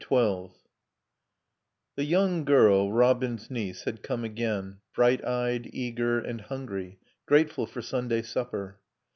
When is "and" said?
6.19-6.41